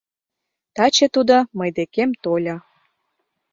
Таче 0.75 1.07
тудо 1.15 1.37
мый 1.57 1.69
декем 1.77 2.09
тольо. 2.23 2.55